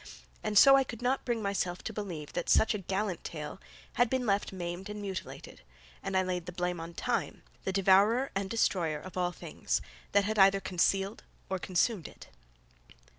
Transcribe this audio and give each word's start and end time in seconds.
And 0.43 0.57
so 0.57 0.75
I 0.75 0.83
could 0.83 1.03
not 1.03 1.25
bring 1.25 1.43
myself 1.43 1.83
to 1.83 1.93
believe 1.93 2.33
that 2.33 2.49
such 2.49 2.73
a 2.73 2.79
gallant 2.79 3.23
tale 3.23 3.61
had 4.01 4.09
been 4.09 4.25
left 4.25 4.51
maimed 4.51 4.89
and 4.89 4.99
mutilated, 4.99 5.61
and 6.01 6.17
I 6.17 6.23
laid 6.23 6.47
the 6.47 6.51
blame 6.51 6.79
on 6.79 6.95
Time, 6.95 7.43
the 7.65 7.71
devourer 7.71 8.31
and 8.33 8.49
destroyer 8.49 8.97
of 8.97 9.15
all 9.15 9.31
things, 9.31 9.79
that 10.13 10.25
had 10.25 10.39
either 10.39 10.59
concealed 10.59 11.21
or 11.51 11.59
consumed 11.59 12.07
it. 12.07 12.29